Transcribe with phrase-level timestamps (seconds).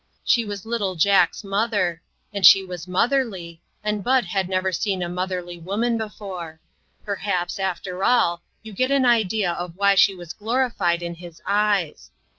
[0.23, 2.01] She was little Jack's mother,
[2.33, 6.59] and she was motherly, and Bud had never seen a moth erly woman before;
[7.05, 12.09] perhaps, after all, you get an idea of why she was glorified iu his eyes.